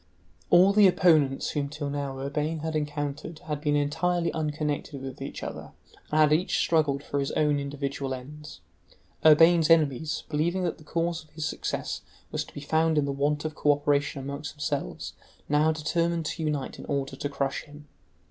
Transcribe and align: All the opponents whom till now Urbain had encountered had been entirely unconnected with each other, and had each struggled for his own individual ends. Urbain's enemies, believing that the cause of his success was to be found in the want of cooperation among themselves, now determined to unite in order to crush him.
All 0.49 0.73
the 0.73 0.87
opponents 0.87 1.51
whom 1.51 1.69
till 1.69 1.87
now 1.91 2.17
Urbain 2.17 2.61
had 2.61 2.75
encountered 2.75 3.37
had 3.45 3.61
been 3.61 3.75
entirely 3.75 4.33
unconnected 4.33 4.99
with 5.03 5.21
each 5.21 5.43
other, 5.43 5.73
and 6.09 6.19
had 6.19 6.33
each 6.33 6.57
struggled 6.57 7.03
for 7.03 7.19
his 7.19 7.29
own 7.33 7.59
individual 7.59 8.11
ends. 8.15 8.61
Urbain's 9.23 9.69
enemies, 9.69 10.23
believing 10.27 10.63
that 10.63 10.79
the 10.79 10.83
cause 10.83 11.23
of 11.23 11.29
his 11.29 11.45
success 11.45 12.01
was 12.31 12.43
to 12.45 12.53
be 12.55 12.61
found 12.61 12.97
in 12.97 13.05
the 13.05 13.11
want 13.11 13.45
of 13.45 13.53
cooperation 13.53 14.19
among 14.19 14.37
themselves, 14.41 15.13
now 15.47 15.71
determined 15.71 16.25
to 16.25 16.41
unite 16.41 16.79
in 16.79 16.85
order 16.85 17.15
to 17.15 17.29
crush 17.29 17.65
him. 17.65 17.87